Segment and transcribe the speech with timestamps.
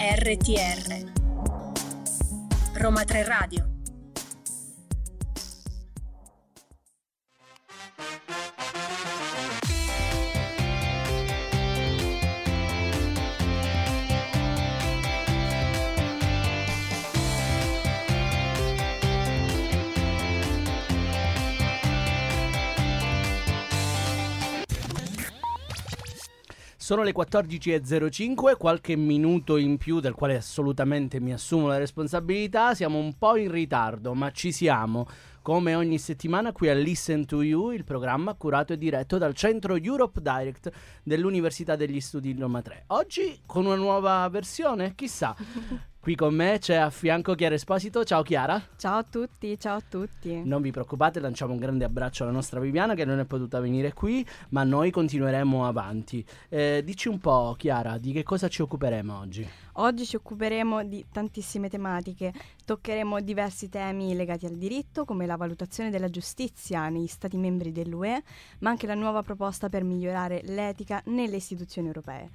[0.00, 1.12] RTR
[2.72, 3.69] Roma 3 Radio
[26.90, 32.98] Sono le 14.05, qualche minuto in più del quale assolutamente mi assumo la responsabilità, siamo
[32.98, 35.06] un po' in ritardo, ma ci siamo.
[35.40, 39.76] Come ogni settimana qui a Listen to You, il programma curato e diretto dal centro
[39.76, 40.72] Europe Direct
[41.04, 42.86] dell'Università degli Studi di Roma 3.
[42.88, 45.36] Oggi con una nuova versione, chissà.
[46.02, 48.04] Qui con me c'è a fianco Chiara Esposito.
[48.04, 48.58] Ciao Chiara.
[48.78, 50.42] Ciao a tutti, ciao a tutti.
[50.42, 53.92] Non vi preoccupate, lanciamo un grande abbraccio alla nostra Viviana che non è potuta venire
[53.92, 56.24] qui, ma noi continueremo avanti.
[56.48, 59.46] Eh, dici un po', Chiara, di che cosa ci occuperemo oggi?
[59.74, 62.32] Oggi ci occuperemo di tantissime tematiche,
[62.64, 68.22] toccheremo diversi temi legati al diritto, come la valutazione della giustizia negli Stati membri dell'UE,
[68.60, 72.30] ma anche la nuova proposta per migliorare l'etica nelle istituzioni europee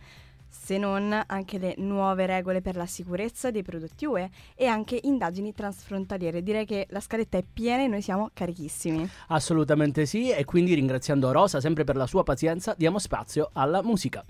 [0.57, 5.53] se non anche le nuove regole per la sicurezza dei prodotti UE e anche indagini
[5.53, 6.41] transfrontaliere.
[6.41, 9.07] Direi che la scaletta è piena e noi siamo carichissimi.
[9.27, 14.23] Assolutamente sì, e quindi ringraziando Rosa sempre per la sua pazienza, diamo spazio alla musica.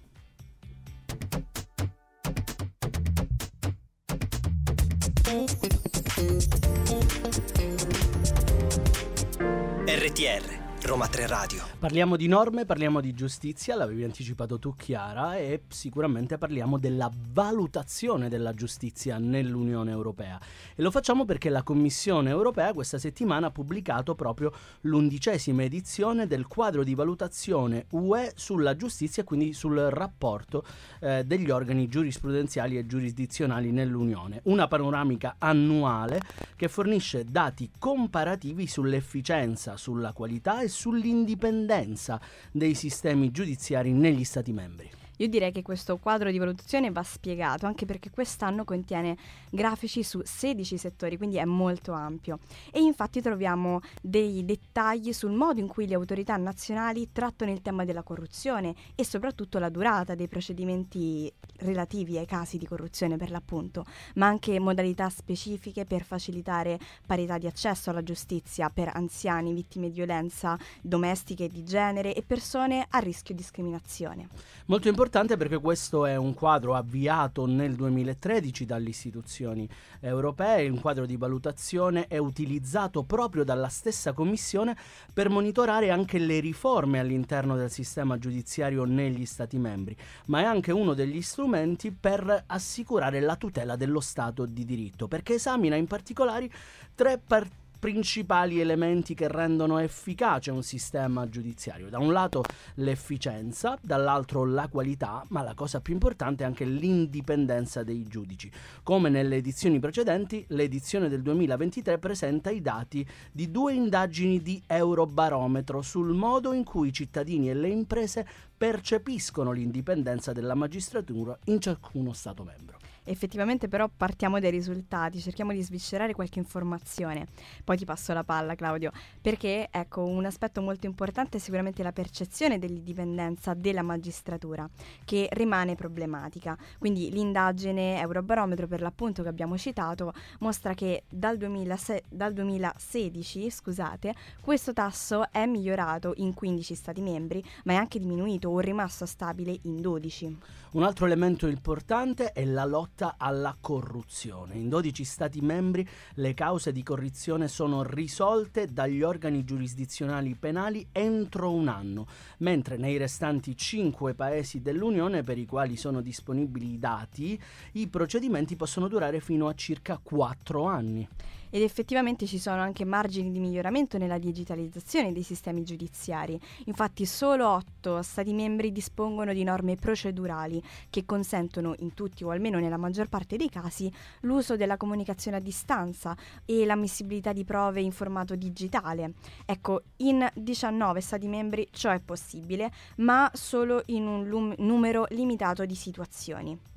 [9.87, 11.63] RTR Roma 3 Radio.
[11.79, 18.29] Parliamo di norme, parliamo di giustizia, l'avevi anticipato tu Chiara, e sicuramente parliamo della valutazione
[18.29, 20.39] della giustizia nell'Unione Europea.
[20.75, 26.45] E lo facciamo perché la Commissione Europea questa settimana ha pubblicato proprio l'undicesima edizione del
[26.45, 30.63] quadro di valutazione UE sulla giustizia quindi sul rapporto
[30.99, 34.41] eh, degli organi giurisprudenziali e giurisdizionali nell'Unione.
[34.43, 36.21] Una panoramica annuale
[36.55, 42.19] che fornisce dati comparativi sull'efficienza, sulla qualità e sull'indipendenza
[42.51, 45.04] dei sistemi giudiziari negli Stati membri.
[45.17, 49.17] Io direi che questo quadro di valutazione va spiegato anche perché quest'anno contiene
[49.49, 52.39] grafici su 16 settori, quindi è molto ampio.
[52.71, 57.85] E infatti troviamo dei dettagli sul modo in cui le autorità nazionali trattano il tema
[57.85, 63.85] della corruzione e soprattutto la durata dei procedimenti relativi ai casi di corruzione per l'appunto,
[64.15, 69.93] ma anche modalità specifiche per facilitare parità di accesso alla giustizia per anziani, vittime di
[69.93, 74.27] violenza domestica e di genere e persone a rischio discriminazione.
[74.65, 80.81] Molto importante importante perché questo è un quadro avviato nel 2013 dalle istituzioni europee, un
[80.81, 84.75] quadro di valutazione è utilizzato proprio dalla stessa Commissione
[85.13, 89.95] per monitorare anche le riforme all'interno del sistema giudiziario negli Stati membri,
[90.25, 95.35] ma è anche uno degli strumenti per assicurare la tutela dello Stato di diritto, perché
[95.35, 96.49] esamina in particolare
[96.95, 101.87] tre partiti principali elementi che rendono efficace un sistema giudiziario.
[101.87, 102.41] Da un lato
[102.77, 108.49] l'efficienza, dall'altro la qualità, ma la cosa più importante è anche l'indipendenza dei giudici.
[108.81, 115.83] Come nelle edizioni precedenti, l'edizione del 2023 presenta i dati di due indagini di Eurobarometro
[115.83, 122.13] sul modo in cui i cittadini e le imprese percepiscono l'indipendenza della magistratura in ciascuno
[122.13, 122.84] Stato membro.
[123.05, 127.27] Effettivamente però partiamo dai risultati, cerchiamo di sviscerare qualche informazione.
[127.63, 131.91] Poi ti passo la palla Claudio, perché ecco un aspetto molto importante è sicuramente la
[131.91, 134.67] percezione dell'indipendenza della magistratura,
[135.05, 136.57] che rimane problematica.
[136.79, 144.15] Quindi l'indagine Eurobarometro per l'appunto che abbiamo citato mostra che dal, 2006, dal 2016 scusate,
[144.41, 149.57] questo tasso è migliorato in 15 Stati membri, ma è anche diminuito o rimasto stabile
[149.63, 150.37] in 12.
[150.71, 154.55] Un altro elemento importante è la lotta alla corruzione.
[154.55, 161.51] In 12 Stati membri le cause di corruzione sono risolte dagli organi giurisdizionali penali entro
[161.51, 162.07] un anno,
[162.39, 167.39] mentre nei restanti 5 paesi dell'Unione per i quali sono disponibili i dati,
[167.73, 171.07] i procedimenti possono durare fino a circa 4 anni
[171.55, 176.37] ed effettivamente ci sono anche margini di miglioramento nella digitalizzazione dei sistemi giudiziari.
[176.65, 182.59] Infatti solo 8 Stati membri dispongono di norme procedurali che consentono in tutti o almeno
[182.59, 183.89] nella maggior parte dei casi
[184.21, 186.13] l'uso della comunicazione a distanza
[186.43, 189.13] e l'ammissibilità di prove in formato digitale.
[189.45, 195.63] Ecco, in 19 Stati membri ciò è possibile, ma solo in un lum- numero limitato
[195.65, 196.74] di situazioni.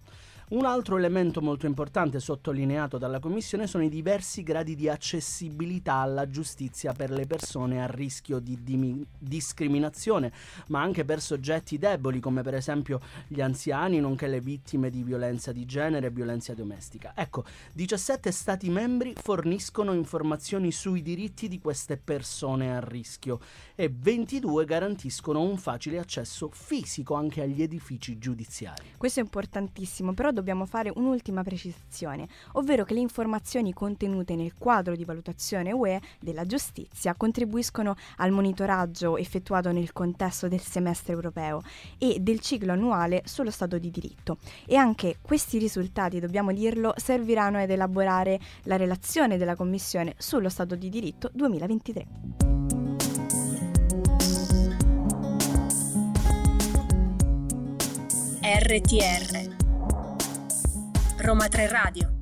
[0.50, 6.27] Un altro elemento molto importante sottolineato dalla Commissione sono i diversi gradi di accessibilità alla
[6.27, 10.33] giustizia per le persone a rischio di dimi- discriminazione,
[10.69, 15.53] ma anche per soggetti deboli come per esempio gli anziani, nonché le vittime di violenza
[15.53, 17.12] di genere e violenza domestica.
[17.15, 17.44] Ecco,
[17.75, 23.39] 17 Stati membri forniscono informazioni sui diritti di queste persone a rischio
[23.75, 28.94] e 22 garantiscono un facile accesso fisico anche agli edifici giudiziari.
[28.97, 34.94] Questo è importantissimo, però dobbiamo fare un'ultima precisazione, ovvero che le informazioni contenute nel quadro
[34.94, 41.62] di valutazione UE della giustizia contribuiscono al monitoraggio effettuato nel contesto del semestre europeo
[41.99, 44.38] e del ciclo annuale sullo Stato di diritto.
[44.64, 50.76] E anche questi risultati, dobbiamo dirlo, serviranno ad elaborare la relazione della Commissione sullo Stato
[50.76, 52.06] di diritto 2023.
[58.41, 59.68] RTR
[61.20, 62.12] Roma 3 Radio.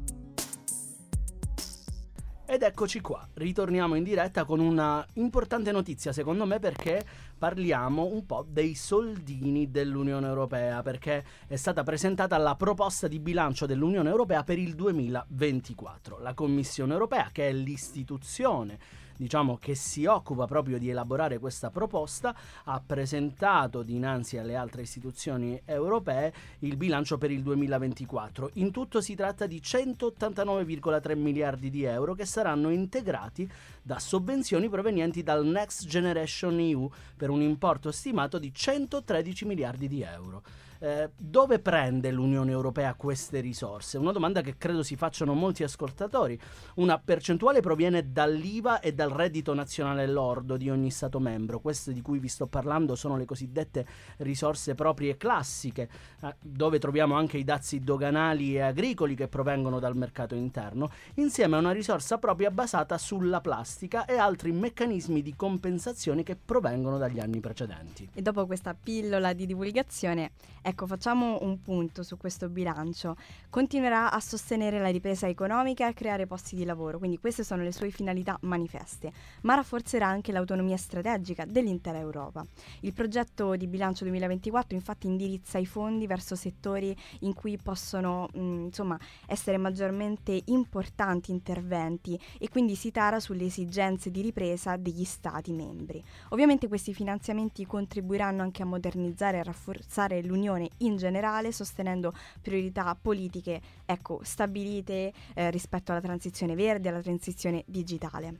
[2.47, 7.05] Ed eccoci qua, ritorniamo in diretta con una importante notizia secondo me perché
[7.39, 13.67] parliamo un po' dei soldini dell'Unione Europea perché è stata presentata la proposta di bilancio
[13.67, 16.19] dell'Unione Europea per il 2024.
[16.21, 22.35] La Commissione Europea, che è l'istituzione diciamo, che si occupa proprio di elaborare questa proposta,
[22.65, 28.51] ha presentato dinanzi alle altre istituzioni europee il bilancio per il 2024.
[28.55, 33.49] In tutto si tratta di 189,3 miliardi di euro che saranno integrati
[33.83, 40.03] da sovvenzioni provenienti dal Next Generation EU per un importo stimato di 113 miliardi di
[40.03, 40.43] euro.
[40.79, 43.99] Eh, dove prende l'Unione Europea queste risorse?
[43.99, 46.39] Una domanda che credo si facciano molti ascoltatori.
[46.77, 51.61] Una percentuale proviene dall'IVA e dal reddito nazionale lordo di ogni Stato membro.
[51.61, 53.87] Queste di cui vi sto parlando sono le cosiddette
[54.19, 55.89] risorse proprie classiche,
[56.23, 61.57] eh, dove troviamo anche i dazi doganali e agricoli che provengono dal mercato interno, insieme
[61.57, 67.19] a una risorsa propria basata sulla plastica e altri meccanismi di compensazione che provengono dagli
[67.19, 68.09] anni precedenti.
[68.13, 70.33] E dopo questa pillola di divulgazione
[70.69, 73.15] Ecco, facciamo un punto su questo bilancio.
[73.51, 77.63] Continuerà a sostenere la ripresa economica e a creare posti di lavoro, quindi queste sono
[77.63, 82.45] le sue finalità manifeste, ma rafforzerà anche l'autonomia strategica dell'intera Europa.
[82.81, 88.65] Il progetto di bilancio 2024 infatti indirizza i fondi verso settori in cui possono mh,
[88.65, 88.99] insomma,
[89.29, 96.03] essere maggiormente importanti interventi e quindi si tara sulle esigenze di ripresa degli Stati membri.
[96.31, 102.97] Ovviamente questi finanziamenti contribuiranno anche a modernizzare e rafforzare l'Unione Unione in generale, sostenendo priorità
[103.01, 108.39] politiche ecco, stabilite eh, rispetto alla transizione verde, alla transizione digitale.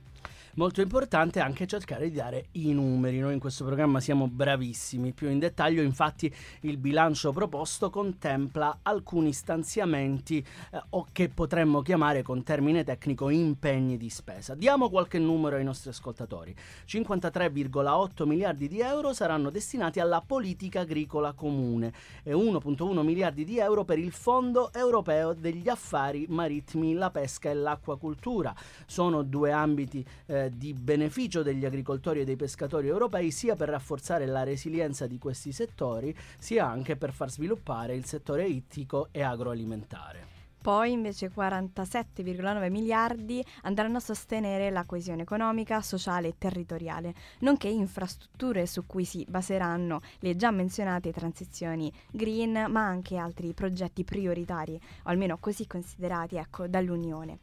[0.57, 3.19] Molto importante anche cercare di dare i numeri.
[3.19, 5.13] Noi in questo programma siamo bravissimi.
[5.13, 12.23] Più in dettaglio, infatti, il bilancio proposto contempla alcuni stanziamenti eh, o che potremmo chiamare
[12.23, 14.55] con termine tecnico impegni di spesa.
[14.55, 16.55] Diamo qualche numero ai nostri ascoltatori.
[16.87, 21.93] 53,8 miliardi di euro saranno destinati alla politica agricola comune
[22.23, 27.53] e 1,1 miliardi di euro per il Fondo europeo degli affari marittimi, la pesca e
[27.53, 28.55] l'acquacultura.
[28.87, 34.25] Sono due ambiti eh, di beneficio degli agricoltori e dei pescatori europei sia per rafforzare
[34.25, 40.35] la resilienza di questi settori, sia anche per far sviluppare il settore ittico e agroalimentare.
[40.67, 48.65] Poi invece 47,9 miliardi andranno a sostenere la coesione economica, sociale e territoriale, nonché infrastrutture
[48.65, 55.09] su cui si baseranno le già menzionate transizioni green, ma anche altri progetti prioritari, o
[55.09, 57.39] almeno così considerati ecco, dall'Unione.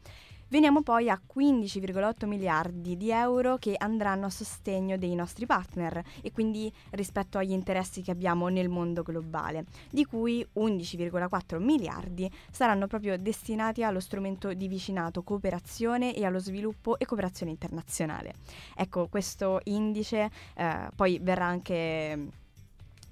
[0.47, 6.31] Veniamo poi a 15,8 miliardi di euro che andranno a sostegno dei nostri partner e
[6.31, 13.17] quindi rispetto agli interessi che abbiamo nel mondo globale, di cui 11,4 miliardi saranno proprio
[13.17, 18.35] destinati allo strumento di vicinato, cooperazione e allo sviluppo e cooperazione internazionale.
[18.75, 22.43] Ecco, questo indice eh, poi verrà anche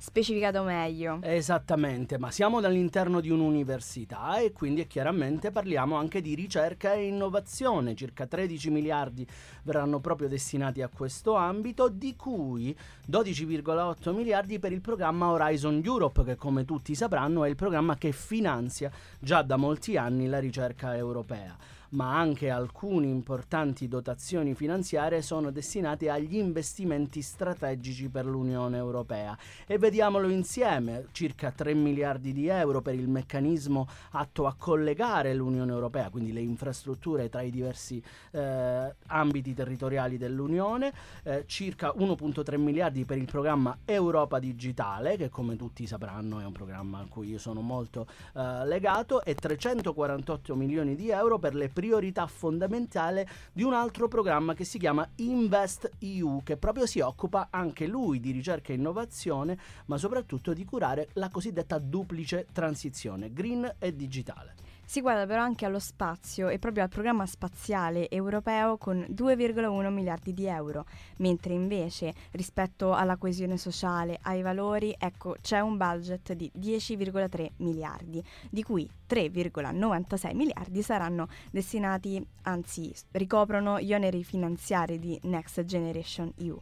[0.04, 1.20] specificato meglio.
[1.22, 7.96] Esattamente, ma siamo all'interno di un'università e quindi chiaramente parliamo anche di ricerca e innovazione.
[7.96, 9.26] Circa 13 miliardi
[9.64, 12.78] verranno proprio destinati a questo ambito, di cui
[13.10, 18.12] 12,8 miliardi per il programma Horizon Europe, che come tutti sapranno è il programma che
[18.12, 21.56] finanzia già da molti anni la ricerca europea
[21.94, 29.38] ma anche alcune importanti dotazioni finanziarie sono destinate agli investimenti strategici per l'Unione Europea.
[29.66, 35.72] E vediamolo insieme, circa 3 miliardi di euro per il meccanismo atto a collegare l'Unione
[35.72, 43.06] Europea, quindi le infrastrutture tra i diversi eh, ambiti territoriali dell'Unione, eh, circa 1.3 miliardi
[43.06, 47.38] per il programma Europa Digitale, che come tutti sapranno è un programma a cui io
[47.38, 53.74] sono molto eh, legato, e 348 milioni di euro per le priorità fondamentali di un
[53.74, 58.72] altro programma che si chiama Invest EU, che proprio si occupa anche lui di ricerca
[58.72, 64.63] e innovazione, ma soprattutto di curare la cosiddetta duplice transizione, green e digitale.
[64.86, 70.34] Si guarda però anche allo spazio e proprio al programma spaziale europeo con 2,1 miliardi
[70.34, 70.86] di euro,
[71.18, 78.24] mentre invece rispetto alla coesione sociale, ai valori, ecco, c'è un budget di 10,3 miliardi,
[78.50, 86.60] di cui 3,96 miliardi saranno destinati, anzi ricoprono gli oneri finanziari di Next Generation EU.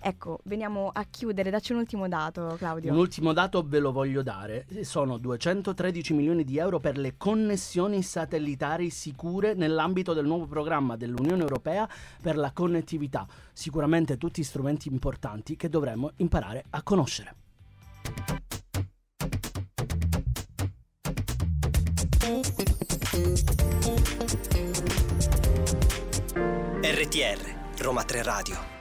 [0.00, 2.92] Ecco, veniamo a chiudere, dacci un ultimo dato Claudio.
[2.92, 7.63] Un ultimo dato ve lo voglio dare, sono 213 milioni di euro per le connessioni
[8.02, 11.88] satellitari sicure nell'ambito del nuovo programma dell'Unione Europea
[12.20, 17.34] per la connettività, sicuramente tutti strumenti importanti che dovremmo imparare a conoscere.
[26.82, 28.73] RTR Roma 3 Radio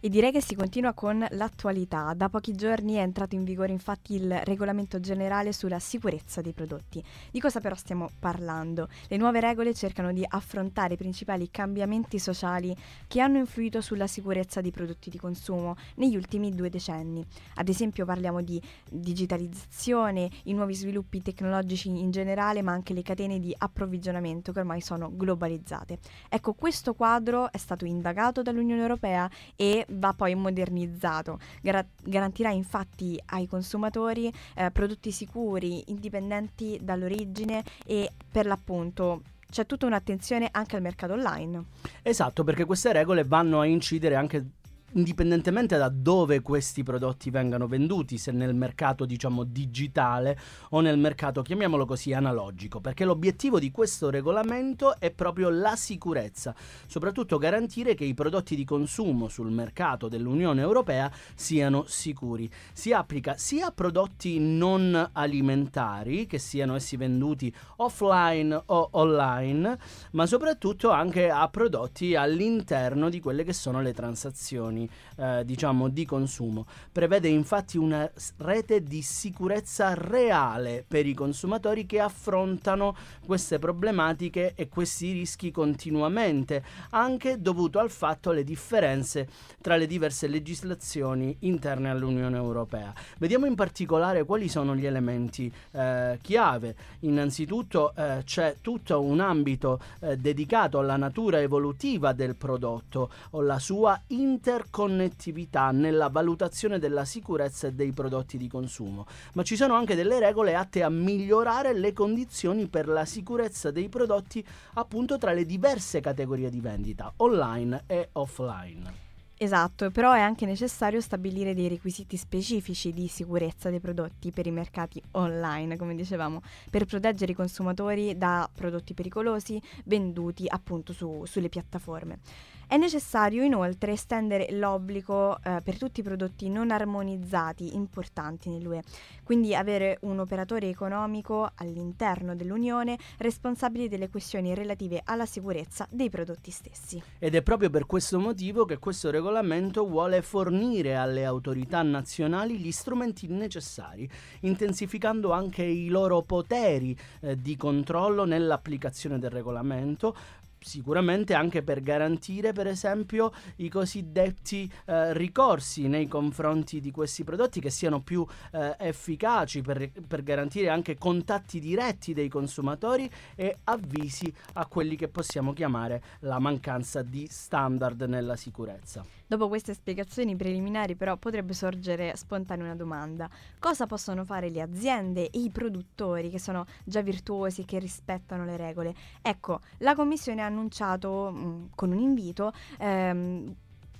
[0.00, 2.12] e direi che si continua con l'attualità.
[2.14, 7.02] Da pochi giorni è entrato in vigore infatti il regolamento generale sulla sicurezza dei prodotti.
[7.30, 8.88] Di cosa però stiamo parlando?
[9.08, 12.76] Le nuove regole cercano di affrontare i principali cambiamenti sociali
[13.06, 17.24] che hanno influito sulla sicurezza dei prodotti di consumo negli ultimi due decenni.
[17.54, 18.60] Ad esempio parliamo di
[18.90, 24.80] digitalizzazione, i nuovi sviluppi tecnologici in generale, ma anche le catene di approvvigionamento che ormai
[24.80, 25.98] sono globalizzate.
[26.28, 31.38] Ecco, questo quadro è stato indagato dall'Unione Europea e va poi modernizzato.
[31.62, 39.86] Gar- garantirà infatti ai consumatori eh, prodotti sicuri, indipendenti dall'origine e per l'appunto c'è tutta
[39.86, 41.64] un'attenzione anche al mercato online.
[42.02, 44.44] Esatto, perché queste regole vanno a incidere anche
[44.92, 50.38] indipendentemente da dove questi prodotti vengano venduti, se nel mercato diciamo digitale
[50.70, 56.54] o nel mercato chiamiamolo così analogico, perché l'obiettivo di questo regolamento è proprio la sicurezza,
[56.86, 62.48] soprattutto garantire che i prodotti di consumo sul mercato dell'Unione Europea siano sicuri.
[62.72, 69.78] Si applica sia a prodotti non alimentari, che siano essi venduti offline o online,
[70.12, 76.04] ma soprattutto anche a prodotti all'interno di quelle che sono le transazioni eh, diciamo di
[76.04, 76.66] consumo.
[76.92, 84.68] Prevede infatti una rete di sicurezza reale per i consumatori che affrontano queste problematiche e
[84.68, 89.28] questi rischi continuamente, anche dovuto al fatto alle differenze
[89.60, 92.92] tra le diverse legislazioni interne all'Unione Europea.
[93.18, 96.76] Vediamo in particolare quali sono gli elementi eh, chiave.
[97.00, 103.58] Innanzitutto eh, c'è tutto un ambito eh, dedicato alla natura evolutiva del prodotto o la
[103.58, 109.94] sua interconnessione connettività nella valutazione della sicurezza dei prodotti di consumo, ma ci sono anche
[109.94, 114.44] delle regole atte a migliorare le condizioni per la sicurezza dei prodotti
[114.74, 119.04] appunto tra le diverse categorie di vendita, online e offline.
[119.38, 124.50] Esatto, però è anche necessario stabilire dei requisiti specifici di sicurezza dei prodotti per i
[124.50, 131.50] mercati online, come dicevamo, per proteggere i consumatori da prodotti pericolosi venduti appunto su, sulle
[131.50, 132.20] piattaforme.
[132.68, 138.82] È necessario inoltre estendere l'obbligo eh, per tutti i prodotti non armonizzati importanti nell'UE,
[139.22, 146.50] quindi avere un operatore economico all'interno dell'Unione responsabile delle questioni relative alla sicurezza dei prodotti
[146.50, 147.00] stessi.
[147.20, 152.72] Ed è proprio per questo motivo che questo regolamento vuole fornire alle autorità nazionali gli
[152.72, 160.16] strumenti necessari, intensificando anche i loro poteri eh, di controllo nell'applicazione del regolamento,
[160.58, 167.60] sicuramente anche per garantire per esempio i cosiddetti eh, ricorsi nei confronti di questi prodotti
[167.60, 174.32] che siano più eh, efficaci per, per, garantire anche contatti diretti dei consumatori e avvisi
[174.54, 179.04] a quelli che possiamo chiamare la mancanza di standard nella sicurezza.
[179.28, 183.28] Dopo queste spiegazioni preliminari però potrebbe sorgere spontanea una domanda.
[183.58, 188.56] Cosa possono fare le aziende e i produttori che sono già virtuosi che rispettano le
[188.56, 188.94] regole?
[189.20, 193.54] Ecco, la Commissione ha annunciato mh, mm, con un invito ehm,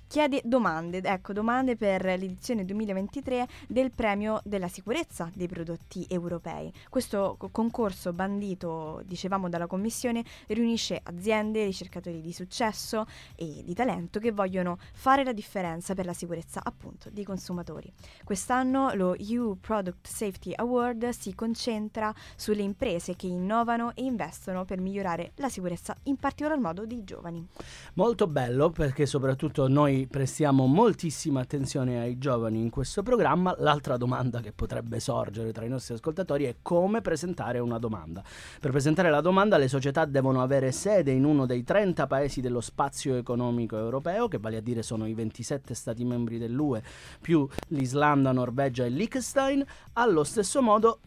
[0.07, 6.73] chiede domande, ecco, domande per l'edizione 2023 del premio della sicurezza dei prodotti europei.
[6.89, 14.33] Questo concorso bandito, dicevamo, dalla Commissione riunisce aziende, ricercatori di successo e di talento che
[14.33, 17.93] vogliono fare la differenza per la sicurezza appunto dei consumatori.
[18.25, 24.81] Quest'anno lo EU Product Safety Award si concentra sulle imprese che innovano e investono per
[24.81, 27.47] migliorare la sicurezza, in particolar modo dei giovani.
[27.95, 33.55] Molto bello perché soprattutto noi prestiamo moltissima attenzione ai giovani in questo programma.
[33.59, 38.23] L'altra domanda che potrebbe sorgere tra i nostri ascoltatori è come presentare una domanda.
[38.61, 42.61] Per presentare la domanda le società devono avere sede in uno dei 30 paesi dello
[42.61, 46.83] spazio economico europeo, che vale a dire sono i 27 stati membri dell'UE,
[47.21, 49.65] più l'Islanda, Norvegia e Liechtenstein.
[49.95, 50.99] Allo stesso modo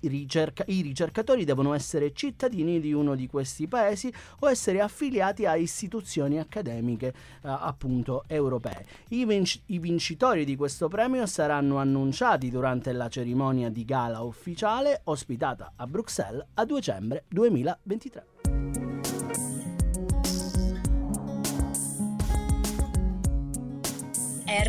[0.00, 5.56] ricerca- i ricercatori devono essere cittadini di uno di questi paesi o essere affiliati a
[5.56, 8.86] istituzioni accademiche eh, appunto europee.
[9.08, 15.00] I, vinc- I, vincitori di questo premio saranno annunciati durante la cerimonia di gala ufficiale
[15.04, 18.26] ospitata a Bruxelles a dicembre 2023.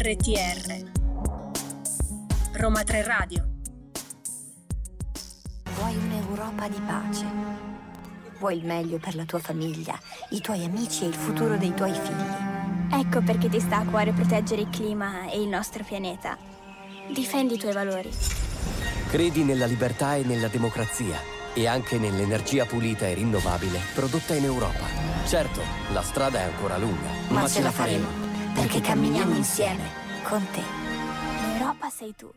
[0.01, 0.91] RTR
[2.53, 3.47] Roma 3 Radio
[5.79, 7.25] Vuoi un'Europa di pace?
[8.37, 9.97] Vuoi il meglio per la tua famiglia,
[10.31, 12.48] i tuoi amici e il futuro dei tuoi figli?
[12.99, 16.37] Ecco perché ti sta a cuore proteggere il clima e il nostro pianeta.
[17.07, 18.11] Difendi i tuoi valori.
[19.07, 21.17] Credi nella libertà e nella democrazia
[21.53, 24.83] e anche nell'energia pulita e rinnovabile prodotta in Europa.
[25.25, 25.61] Certo,
[25.93, 28.07] la strada è ancora lunga, ma, ma ce la faremo,
[28.53, 29.83] perché camminiamo insieme,
[30.23, 30.61] con te.
[31.57, 32.29] L'Europa sei tu.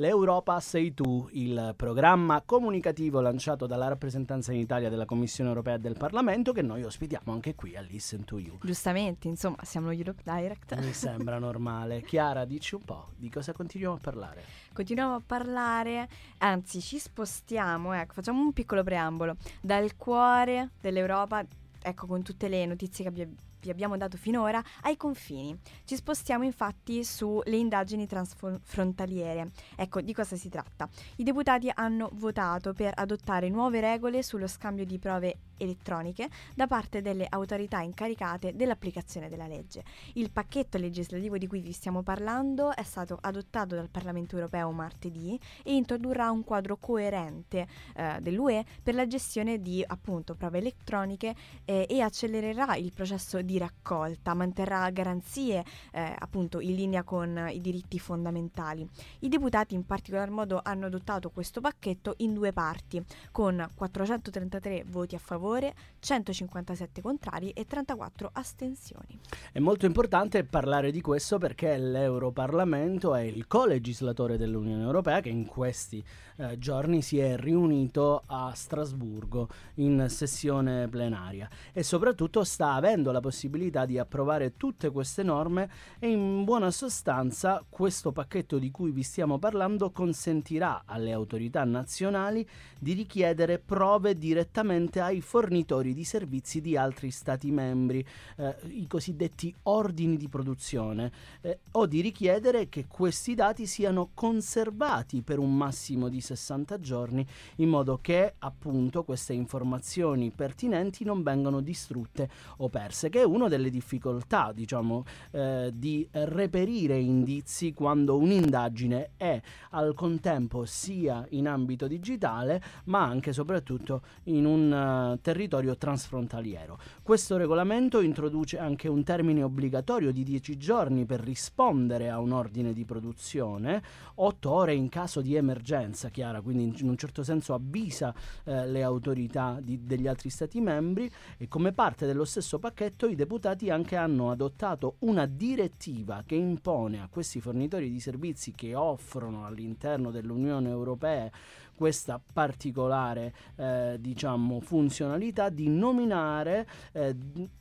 [0.00, 5.80] L'Europa sei tu, il programma comunicativo lanciato dalla rappresentanza in Italia della Commissione europea e
[5.80, 8.58] del Parlamento che noi ospitiamo anche qui a Listen to You.
[8.62, 10.78] Giustamente, insomma, siamo Europe Direct.
[10.78, 12.02] Mi sembra normale.
[12.06, 14.44] Chiara, dici un po' di cosa continuiamo a parlare?
[14.72, 21.44] Continuiamo a parlare, anzi ci spostiamo, ecco, facciamo un piccolo preambolo, dal cuore dell'Europa,
[21.82, 23.34] ecco, con tutte le notizie che abbiamo
[23.68, 25.56] vi abbiamo dato finora ai confini.
[25.84, 29.50] Ci spostiamo infatti sulle indagini transfrontaliere.
[29.76, 30.88] Ecco di cosa si tratta.
[31.16, 37.02] I deputati hanno votato per adottare nuove regole sullo scambio di prove elettroniche da parte
[37.02, 39.84] delle autorità incaricate dell'applicazione della legge.
[40.14, 45.38] Il pacchetto legislativo di cui vi stiamo parlando è stato adottato dal Parlamento europeo martedì
[45.62, 51.34] e introdurrà un quadro coerente eh, dell'UE per la gestione di appunto prove elettroniche
[51.64, 57.60] eh, e accelererà il processo di raccolta, manterrà garanzie eh, appunto in linea con i
[57.60, 58.88] diritti fondamentali.
[59.20, 65.14] I deputati in particolar modo hanno adottato questo pacchetto in due parti, con 433 voti
[65.14, 69.18] a favore favore, 157 contrari e 34 astensioni.
[69.50, 75.46] È molto importante parlare di questo perché l'Europarlamento è il co-legislatore dell'Unione Europea che in
[75.46, 76.04] questi
[76.38, 83.20] eh, giorni si è riunito a Strasburgo in sessione plenaria e soprattutto sta avendo la
[83.20, 89.02] possibilità di approvare tutte queste norme e in buona sostanza questo pacchetto di cui vi
[89.02, 92.46] stiamo parlando consentirà alle autorità nazionali
[92.78, 98.04] di richiedere prove direttamente ai fornitori di servizi di altri Stati membri,
[98.36, 105.22] eh, i cosiddetti ordini di produzione, eh, o di richiedere che questi dati siano conservati
[105.22, 111.60] per un massimo di 60 giorni in modo che appunto queste informazioni pertinenti non vengano
[111.60, 119.10] distrutte o perse, che è una delle difficoltà diciamo eh, di reperire indizi quando un'indagine
[119.16, 125.76] è al contempo sia in ambito digitale ma anche e soprattutto in un uh, territorio
[125.76, 126.78] transfrontaliero.
[127.02, 132.72] Questo regolamento introduce anche un termine obbligatorio di 10 giorni per rispondere a un ordine
[132.72, 133.82] di produzione,
[134.14, 138.82] 8 ore in caso di emergenza, Chiara, quindi in un certo senso avvisa eh, le
[138.82, 143.94] autorità di, degli altri Stati membri e come parte dello stesso pacchetto i deputati anche
[143.94, 150.68] hanno adottato una direttiva che impone a questi fornitori di servizi che offrono all'interno dell'Unione
[150.68, 151.30] Europea
[151.78, 157.14] questa particolare eh, diciamo, funzionalità di nominare eh,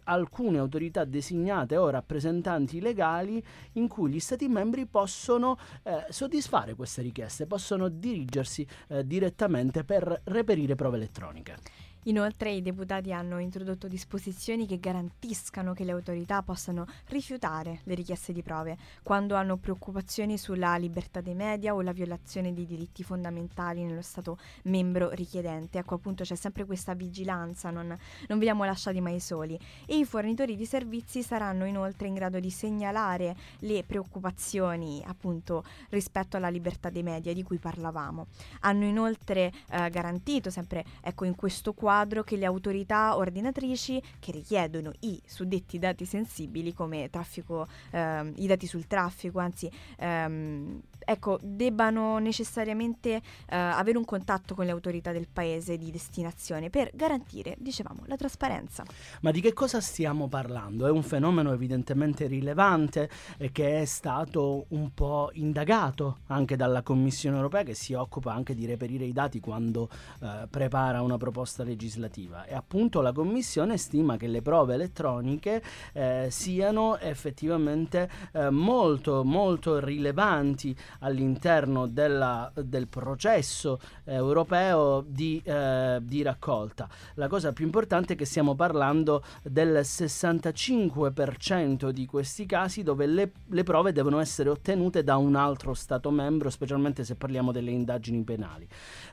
[0.05, 3.41] alcune autorità designate o rappresentanti legali
[3.73, 8.46] in cui gli Stati membri possono eh, soddisfare queste richieste, possono dirigersi
[8.87, 11.55] eh, direttamente per reperire prove elettroniche.
[12.07, 18.31] Inoltre i deputati hanno introdotto disposizioni che garantiscano che le autorità possano rifiutare le richieste
[18.31, 23.83] di prove quando hanno preoccupazioni sulla libertà dei media o la violazione dei diritti fondamentali
[23.83, 25.79] nello Stato membro richiedente.
[25.79, 29.59] Ecco appunto c'è sempre questa vigilanza, non, non veniamo lasciati mai soli.
[29.85, 36.37] E i fornitori di servizi saranno inoltre in grado di segnalare le preoccupazioni appunto rispetto
[36.37, 38.27] alla libertà dei media di cui parlavamo.
[38.61, 44.91] Hanno inoltre eh, garantito sempre ecco in questo quadro che le autorità ordinatrici che richiedono
[45.01, 52.17] i suddetti dati sensibili come traffico, ehm, i dati sul traffico, anzi ehm, ecco, debbano
[52.17, 53.21] necessariamente eh,
[53.55, 58.83] avere un contatto con le autorità del paese di destinazione per garantire, dicevamo, la trasparenza.
[59.21, 60.85] Ma di che cosa stiamo parlando?
[60.85, 67.37] È un fenomeno evidentemente rilevante e che è stato un po' indagato anche dalla Commissione
[67.37, 69.89] europea che si occupa anche di reperire i dati quando
[70.21, 76.27] eh, prepara una proposta legislativa e appunto la Commissione stima che le prove elettroniche eh,
[76.29, 86.87] siano effettivamente eh, molto molto rilevanti all'interno della, del processo europeo di, eh, di, raccolta.
[87.15, 93.31] La cosa più importante è che stiamo parlando del 65% di questi casi dove le,
[93.47, 98.23] le prove devono essere ottenute da un altro Stato membro, specialmente se parliamo delle indagini
[98.23, 98.65] penali.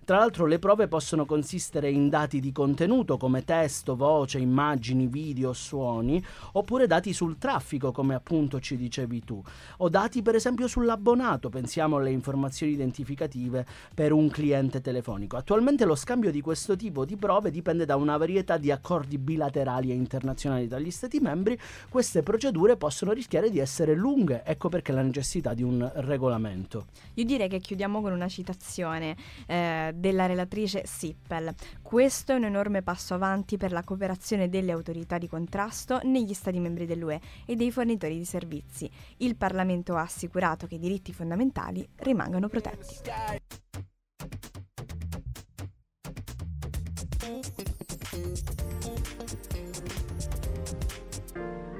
[0.05, 5.53] Tra l'altro le prove possono consistere in dati di contenuto come testo, voce, immagini, video,
[5.53, 9.43] suoni, oppure dati sul traffico come appunto ci dicevi tu,
[9.79, 15.37] o dati per esempio sull'abbonato, pensiamo alle informazioni identificative per un cliente telefonico.
[15.37, 19.91] Attualmente lo scambio di questo tipo di prove dipende da una varietà di accordi bilaterali
[19.91, 21.59] e internazionali tra gli Stati membri.
[21.89, 26.87] Queste procedure possono rischiare di essere lunghe, ecco perché la necessità di un regolamento.
[27.15, 31.55] Io direi che chiudiamo con una citazione eh, della relatrice Sippel.
[31.83, 36.59] Questo è un enorme passo avanti per la cooperazione delle autorità di contrasto negli Stati
[36.59, 38.91] membri dell'UE e dei fornitori di servizi.
[39.19, 41.64] Il Parlamento ha assicurato che i diritti fondamentali
[41.97, 43.01] rimangano protetti.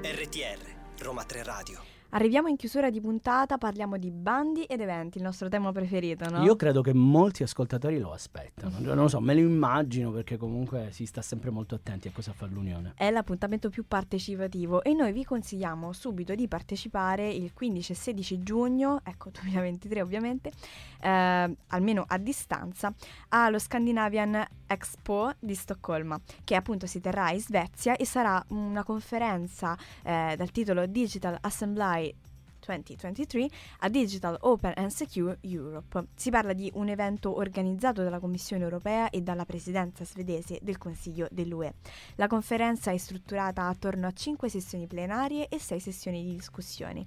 [0.01, 5.23] RTR Roma 3 Radio Arriviamo in chiusura di puntata, parliamo di bandi ed eventi, il
[5.25, 6.43] nostro tema preferito, no?
[6.43, 8.77] Io credo che molti ascoltatori lo aspettano.
[8.79, 12.31] Non lo so, me lo immagino perché comunque si sta sempre molto attenti a cosa
[12.31, 12.93] fa l'Unione.
[12.95, 18.43] È l'appuntamento più partecipativo e noi vi consigliamo subito di partecipare il 15 e 16
[18.43, 20.51] giugno, ecco 2023 ovviamente,
[21.01, 22.93] eh, almeno a distanza,
[23.27, 29.77] allo Scandinavian Expo di Stoccolma, che appunto si terrà in Svezia e sarà una conferenza
[30.01, 32.03] eh, dal titolo Digital Assembly
[32.65, 33.47] 2023
[33.79, 36.07] a Digital Open and Secure Europe.
[36.15, 41.27] Si parla di un evento organizzato dalla Commissione europea e dalla presidenza svedese del Consiglio
[41.31, 41.75] dell'UE.
[42.15, 47.05] La conferenza è strutturata attorno a 5 sessioni plenarie e 6 sessioni di discussione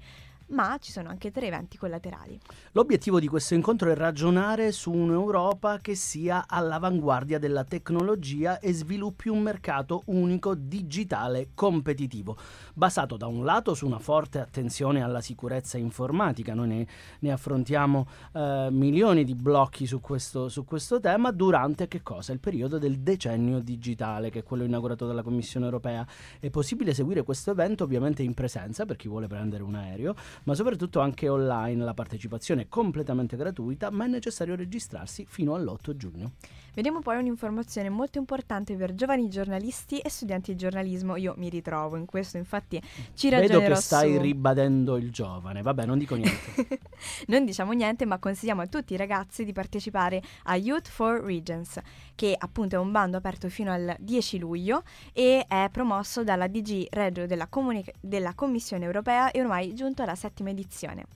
[0.49, 2.39] ma ci sono anche tre eventi collaterali.
[2.73, 9.29] L'obiettivo di questo incontro è ragionare su un'Europa che sia all'avanguardia della tecnologia e sviluppi
[9.29, 12.37] un mercato unico digitale competitivo,
[12.75, 16.87] basato da un lato su una forte attenzione alla sicurezza informatica, noi ne,
[17.21, 22.33] ne affrontiamo eh, milioni di blocchi su questo, su questo tema durante che cosa?
[22.33, 26.07] Il periodo del decennio digitale, che è quello inaugurato dalla Commissione europea.
[26.39, 30.55] È possibile seguire questo evento ovviamente in presenza per chi vuole prendere un aereo, ma
[30.55, 31.85] soprattutto anche online.
[31.85, 36.33] La partecipazione è completamente gratuita, ma è necessario registrarsi fino all'8 giugno.
[36.79, 41.17] Vediamo poi un'informazione molto importante per giovani giornalisti e studenti di giornalismo.
[41.17, 42.81] Io mi ritrovo in questo, infatti
[43.15, 44.21] ci ragionerò Vedo che stai su.
[44.21, 45.61] ribadendo il giovane.
[45.61, 46.79] Vabbè, non dico niente.
[47.27, 51.81] non diciamo niente, ma consigliamo a tutti i ragazzi di partecipare a Youth for Regions,
[52.15, 56.87] che appunto è un bando aperto fino al 10 luglio e è promosso dalla DG
[56.91, 61.07] Regio della, Comunica- della Commissione europea e ormai giunto alla settima edizione.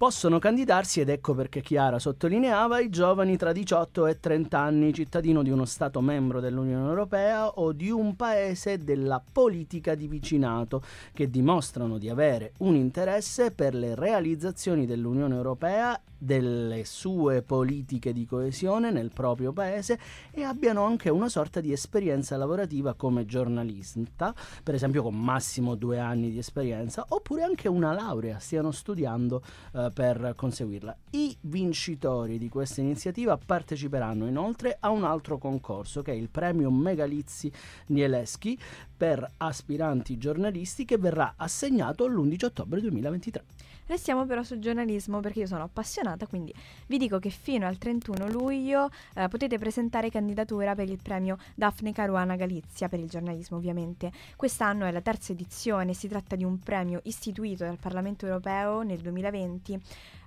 [0.00, 5.42] Possono candidarsi, ed ecco perché Chiara sottolineava, i giovani tra 18 e 30 anni, cittadino
[5.42, 10.82] di uno Stato membro dell'Unione Europea o di un paese della politica di vicinato,
[11.12, 18.26] che dimostrano di avere un interesse per le realizzazioni dell'Unione Europea delle sue politiche di
[18.26, 19.98] coesione nel proprio paese
[20.30, 25.98] e abbiano anche una sorta di esperienza lavorativa come giornalista, per esempio con massimo due
[25.98, 30.94] anni di esperienza, oppure anche una laurea, stiano studiando eh, per conseguirla.
[31.12, 36.70] I vincitori di questa iniziativa parteciperanno inoltre a un altro concorso che è il premio
[36.70, 37.50] Megalizzi
[37.86, 38.58] Nieleschi
[39.00, 43.44] per aspiranti giornalisti che verrà assegnato l'11 ottobre 2023.
[43.86, 46.54] Restiamo però sul giornalismo perché io sono appassionata, quindi
[46.86, 51.92] vi dico che fino al 31 luglio eh, potete presentare candidatura per il premio Daphne
[51.92, 54.12] Caruana Galizia per il giornalismo ovviamente.
[54.36, 59.00] Quest'anno è la terza edizione, si tratta di un premio istituito dal Parlamento europeo nel
[59.00, 59.80] 2020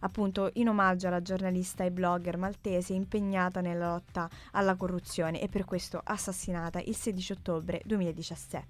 [0.04, 5.66] appunto in omaggio alla giornalista e blogger maltese impegnata nella lotta alla corruzione e per
[5.66, 8.63] questo assassinata il 16 ottobre 2017.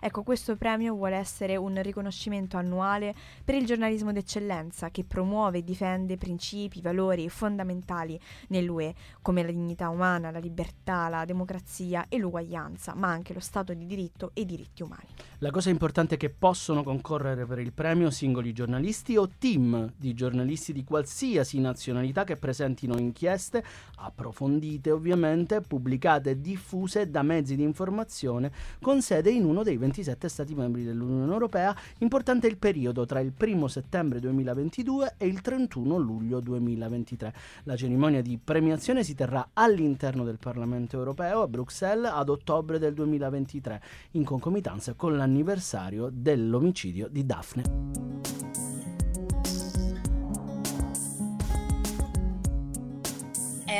[0.00, 5.64] Ecco, questo premio vuole essere un riconoscimento annuale per il giornalismo d'eccellenza che promuove e
[5.64, 12.94] difende principi, valori fondamentali nell'UE come la dignità umana, la libertà, la democrazia e l'uguaglianza,
[12.94, 15.06] ma anche lo Stato di diritto e i diritti umani.
[15.38, 20.14] La cosa importante è che possono concorrere per il premio singoli giornalisti o team di
[20.14, 23.62] giornalisti di qualsiasi nazionalità che presentino inchieste
[23.96, 30.28] approfondite ovviamente, pubblicate e diffuse da mezzi di informazione con sede in uno dei 27
[30.28, 31.74] Stati membri dell'Unione Europea.
[31.98, 37.34] Importante il periodo tra il 1 settembre 2022 e il 31 luglio 2023.
[37.64, 42.94] La cerimonia di premiazione si terrà all'interno del Parlamento Europeo a Bruxelles ad ottobre del
[42.94, 47.62] 2023, in concomitanza con l'anniversario dell'omicidio di Daphne.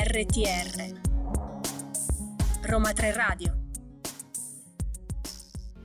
[0.08, 1.06] RTR
[2.62, 3.67] Roma 3 Radio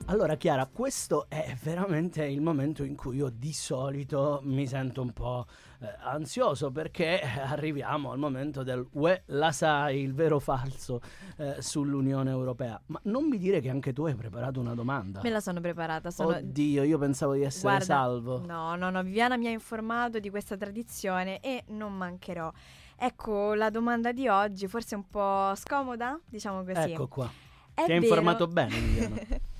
[0.06, 5.12] allora Chiara, questo è veramente il momento in cui io di solito mi sento un
[5.12, 5.46] po'
[5.80, 11.00] eh, ansioso perché arriviamo al momento del UE la sai, il vero falso
[11.38, 12.80] eh, sull'Unione Europea.
[12.86, 15.20] Ma non mi dire che anche tu hai preparato una domanda.
[15.22, 16.10] Me la sono preparata.
[16.10, 16.36] Sono...
[16.36, 18.44] Oddio, io pensavo di essere Guarda, salvo.
[18.44, 22.52] No, no, no, Viviana mi ha informato di questa tradizione e non mancherò.
[22.96, 26.92] Ecco, la domanda di oggi forse un po' scomoda, diciamo così.
[26.92, 27.30] Ecco qua.
[27.72, 29.16] È Ti vero- informato bene, Viviana.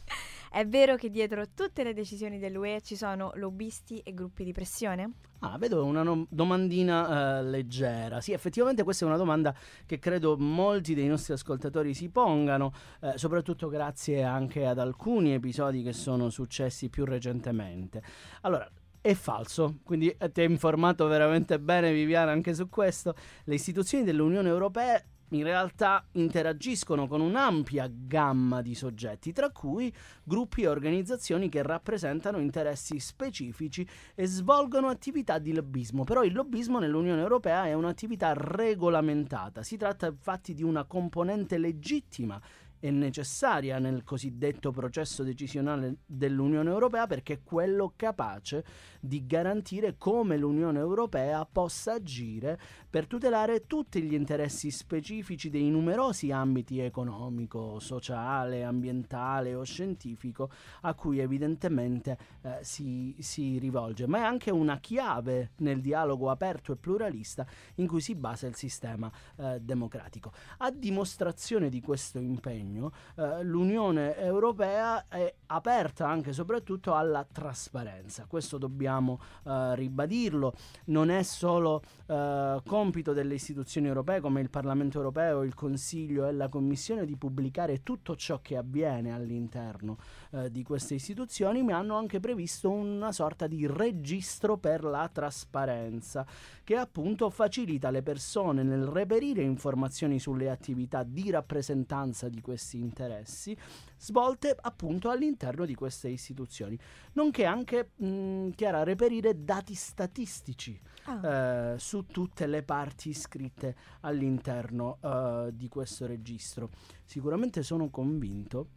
[0.54, 5.14] è vero che dietro tutte le decisioni dell'UE ci sono lobbisti e gruppi di pressione?
[5.40, 8.20] Ah, vedo una no- domandina eh, leggera.
[8.20, 9.52] Sì, effettivamente questa è una domanda
[9.84, 15.82] che credo molti dei nostri ascoltatori si pongano, eh, soprattutto grazie anche ad alcuni episodi
[15.82, 18.00] che sono successi più recentemente.
[18.42, 23.16] Allora, è falso, quindi eh, ti hai informato veramente bene Viviana anche su questo.
[23.42, 25.02] Le istituzioni dell'Unione Europea
[25.34, 29.92] in realtà interagiscono con un'ampia gamma di soggetti, tra cui
[30.22, 36.04] gruppi e organizzazioni che rappresentano interessi specifici e svolgono attività di lobbismo.
[36.04, 42.40] Però il lobbismo nell'Unione Europea è un'attività regolamentata, si tratta infatti di una componente legittima
[42.84, 48.62] e necessaria nel cosiddetto processo decisionale dell'Unione Europea perché è quello capace
[49.00, 56.30] di garantire come l'Unione Europea possa agire per tutelare tutti gli interessi specifici dei numerosi
[56.30, 60.50] ambiti economico, sociale, ambientale o scientifico
[60.82, 66.72] a cui evidentemente eh, si, si rivolge, ma è anche una chiave nel dialogo aperto
[66.72, 70.32] e pluralista in cui si basa il sistema eh, democratico.
[70.58, 78.26] A dimostrazione di questo impegno, eh, l'Unione Europea è aperta anche e soprattutto alla trasparenza.
[78.26, 80.54] Questo dobbiamo eh, ribadirlo.
[80.86, 86.32] Non è solo eh, compito delle istituzioni europee come il Parlamento europeo, il Consiglio e
[86.32, 89.98] la Commissione di pubblicare tutto ciò che avviene all'interno
[90.34, 96.26] eh, di queste istituzioni, ma hanno anche previsto una sorta di registro per la trasparenza
[96.64, 103.56] che appunto facilita le persone nel reperire informazioni sulle attività di rappresentanza di questi interessi
[103.96, 106.78] svolte appunto all'interno di queste istituzioni,
[107.12, 111.74] nonché anche mh, Chiara reperire dati statistici Ah.
[111.74, 116.70] eh, su tutte le parti iscritte all'interno eh, di questo registro.
[117.04, 118.68] Sicuramente sono convinto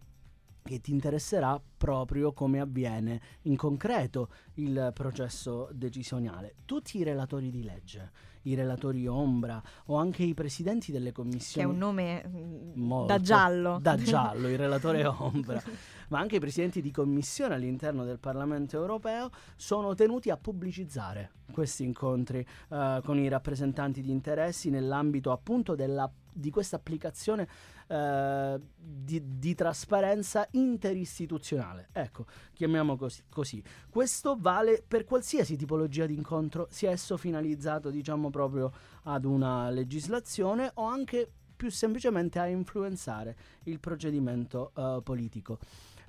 [0.67, 6.56] che ti interesserà proprio come avviene in concreto il processo decisionale.
[6.65, 8.12] Tutti i relatori di legge,
[8.43, 13.13] i relatori ombra o anche i presidenti delle Che è commissioni un nome mm, Molto.
[13.13, 13.80] da giallo.
[13.82, 15.62] da giallo, il relatore ombra,
[16.10, 21.84] ma anche i presidenti di commissione all'interno del Parlamento europeo sono tenuti a pubblicizzare questi
[21.84, 27.48] incontri eh, con i rappresentanti di interessi nell'ambito appunto della, di questa applicazione
[27.88, 31.88] eh, di, di trasparenza interistituzionale.
[31.93, 33.63] Ecco, chiamiamo così, così.
[33.89, 38.72] Questo vale per qualsiasi tipologia di incontro, sia esso finalizzato diciamo proprio
[39.04, 45.58] ad una legislazione o anche più semplicemente a influenzare il procedimento eh, politico.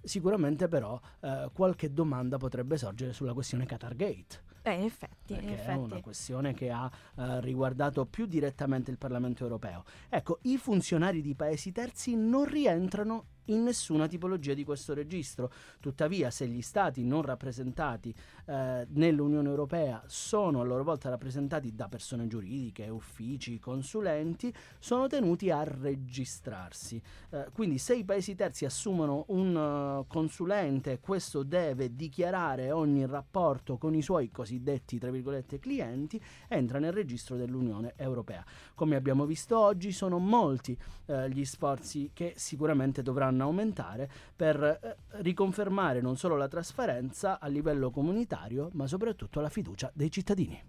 [0.03, 5.51] Sicuramente però eh, qualche domanda potrebbe sorgere sulla questione Qatargate, Eh, in effetti, in perché
[5.51, 5.79] è effetti.
[5.79, 9.85] una questione che ha eh, riguardato più direttamente il Parlamento europeo.
[10.09, 15.53] Ecco, i funzionari di paesi terzi non rientrano in nessuna tipologia di questo registro.
[15.81, 18.15] Tuttavia, se gli stati non rappresentati
[18.47, 25.51] eh, nell'Unione Europea sono a loro volta rappresentati da persone giuridiche, uffici, consulenti, sono tenuti
[25.51, 27.01] a registrarsi.
[27.31, 33.77] Eh, quindi se i paesi terzi assumono un uh, consulente, questo deve dichiarare ogni rapporto
[33.77, 38.45] con i suoi cosiddetti, tra virgolette, clienti, entra nel registro dell'Unione Europea.
[38.75, 44.97] Come abbiamo visto oggi, sono molti eh, gli sforzi che sicuramente dovranno aumentare per eh,
[45.23, 50.63] riconfermare non solo la trasparenza a livello comunitario, ma soprattutto la fiducia dei cittadini.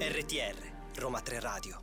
[0.00, 1.82] RTR, Roma 3 Radio.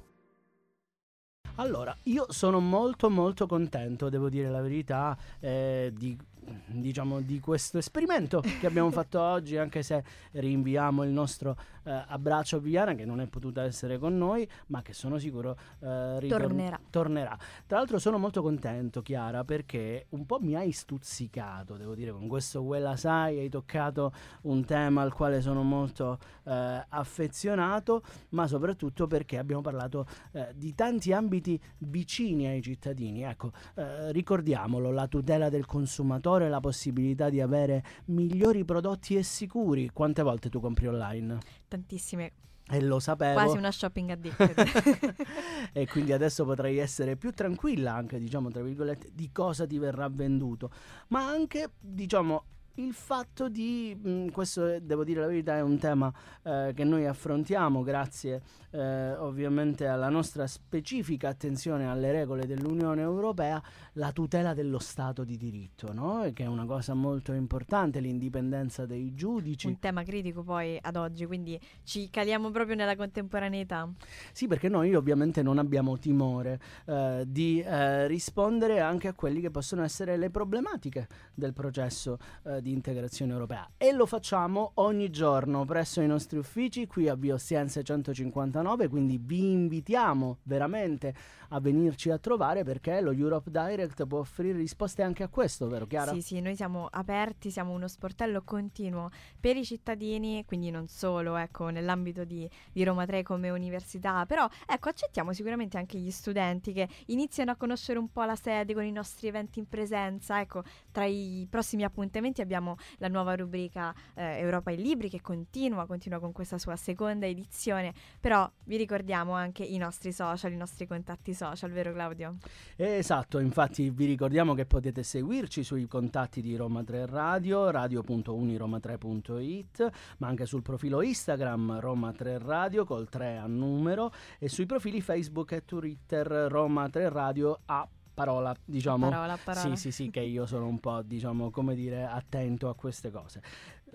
[1.56, 6.18] Allora, io sono molto molto contento, devo dire la verità, eh, di
[6.66, 12.58] diciamo di questo esperimento che abbiamo fatto oggi anche se rinviamo il nostro eh, abbraccio
[12.58, 16.42] a Viviana che non è potuta essere con noi ma che sono sicuro eh, ritor-
[16.42, 16.80] tornerà.
[16.90, 22.12] tornerà tra l'altro sono molto contento Chiara perché un po' mi hai stuzzicato devo dire
[22.12, 28.48] con questo quella sai hai toccato un tema al quale sono molto eh, affezionato ma
[28.48, 35.08] soprattutto perché abbiamo parlato eh, di tanti ambiti vicini ai cittadini ecco eh, ricordiamolo la
[35.08, 39.90] tutela del consumatore la possibilità di avere migliori prodotti e sicuri.
[39.92, 41.38] Quante volte tu compri online?
[41.76, 42.32] Tantissime.
[42.68, 43.34] E lo sapevo.
[43.34, 45.16] Quasi una shopping addicted.
[45.74, 50.08] e quindi adesso potrei essere più tranquilla anche, diciamo, tra virgolette, di cosa ti verrà
[50.10, 50.72] venduto.
[51.10, 55.78] Ma anche, diciamo, il fatto di, mh, mm, questo devo dire la verità, è un
[55.78, 56.12] tema
[56.44, 58.42] eh, che noi affrontiamo grazie
[58.76, 63.62] eh, ovviamente alla nostra specifica attenzione alle regole dell'Unione Europea,
[63.94, 66.30] la tutela dello Stato di diritto, no?
[66.34, 69.68] che è una cosa molto importante, l'indipendenza dei giudici.
[69.68, 73.90] Un tema critico poi ad oggi, quindi ci caliamo proprio nella contemporaneità.
[74.34, 79.52] Sì, perché noi ovviamente non abbiamo timore eh, di eh, rispondere anche a quelli che
[79.52, 85.66] possono essere le problematiche del processo eh, di integrazione europea e lo facciamo ogni giorno
[85.66, 91.14] presso i nostri uffici qui a Bioscienze 159, quindi vi invitiamo veramente
[91.50, 95.86] a venirci a trovare perché lo Europe Direct può offrire risposte anche a questo, vero
[95.86, 96.12] Chiara?
[96.14, 101.36] Sì, sì, noi siamo aperti, siamo uno sportello continuo per i cittadini, quindi non solo
[101.36, 106.74] ecco, nell'ambito di, di Roma 3 come università, però ecco, accettiamo sicuramente anche gli studenti
[106.74, 110.64] che iniziano a conoscere un po' la sede con i nostri eventi in presenza, ecco,
[110.92, 112.54] tra i prossimi appuntamenti abbiamo
[112.98, 117.94] la nuova rubrica eh, Europa in Libri che continua, continua con questa sua seconda edizione,
[118.20, 122.38] però vi ricordiamo anche i nostri social, i nostri contatti social, vero Claudio?
[122.76, 130.28] Esatto, infatti vi ricordiamo che potete seguirci sui contatti di Roma 3 Radio, radio.uniroma3.it, ma
[130.28, 135.52] anche sul profilo Instagram Roma 3 Radio col 3 a numero e sui profili Facebook
[135.52, 139.10] e Twitter Roma 3 Radio a parola, diciamo.
[139.10, 139.76] Parola, parola.
[139.76, 143.44] Sì, sì, sì, che io sono un po', diciamo, come dire, attento a queste cose.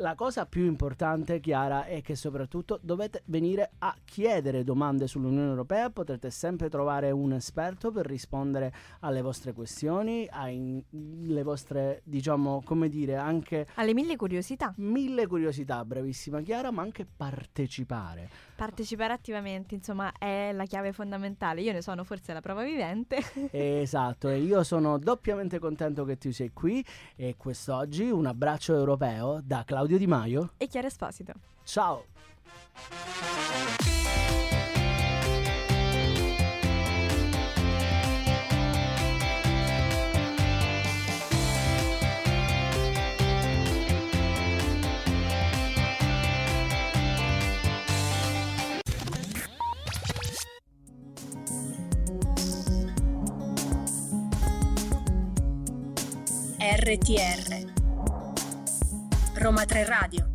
[0.01, 5.91] La cosa più importante, Chiara, è che soprattutto dovete venire a chiedere domande sull'Unione Europea,
[5.91, 13.17] potrete sempre trovare un esperto per rispondere alle vostre questioni, alle vostre, diciamo, come dire,
[13.17, 13.67] anche...
[13.75, 14.73] Alle mille curiosità.
[14.79, 18.31] Mille curiosità, bravissima Chiara, ma anche partecipare.
[18.57, 21.61] Partecipare attivamente, insomma, è la chiave fondamentale.
[21.61, 23.19] Io ne sono forse la prova vivente.
[23.53, 26.83] esatto, e io sono doppiamente contento che tu sei qui
[27.17, 31.33] e quest'oggi un abbraccio europeo da Claudio Claudio Di Maio e Chiara Esposito.
[31.65, 32.05] Ciao!
[56.61, 57.80] RTR
[59.41, 60.30] Roma 3 Radio